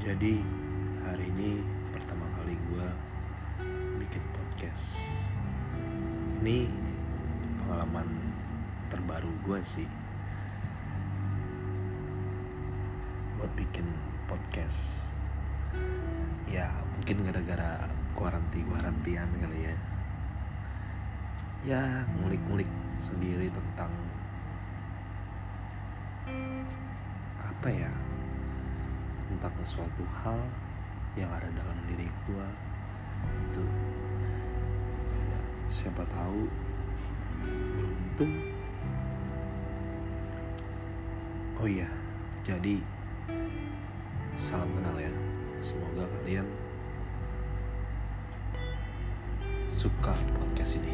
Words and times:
Jadi 0.00 0.38
hari 1.02 1.26
ini 1.26 1.58
pertama 1.90 2.22
kali 2.38 2.54
gue 2.70 2.86
bikin 3.98 4.22
podcast. 4.30 5.02
Ini 6.38 6.70
pengalaman 7.58 8.06
terbaru 8.86 9.26
gue 9.42 9.58
sih 9.66 9.90
buat 13.42 13.50
bikin 13.58 13.90
podcast. 14.30 15.10
Ya 16.46 16.70
mungkin 16.94 17.26
gara-gara 17.26 17.90
kuaranti 18.14 18.62
kuarantian 18.70 19.34
kali 19.34 19.66
ya. 19.66 19.76
Ya 21.66 21.82
ngulik-ngulik 22.22 22.70
sendiri 23.02 23.50
tentang 23.50 23.90
apa 27.40 27.66
ya 27.66 27.90
tentang 29.40 29.56
suatu 29.64 30.04
hal 30.20 30.36
yang 31.16 31.32
ada 31.32 31.48
dalam 31.56 31.78
diri 31.88 32.04
gua. 32.28 32.44
Itu 33.48 33.64
ya, 35.16 35.40
siapa 35.64 36.04
tahu 36.12 36.44
beruntung. 37.80 38.36
Oh 41.56 41.64
iya 41.64 41.88
jadi 42.44 42.84
salam 44.36 44.68
kenal 44.76 45.00
ya. 45.00 45.12
Semoga 45.60 46.04
kalian 46.20 46.44
suka 49.68 50.12
podcast 50.36 50.80
ini 50.80 50.89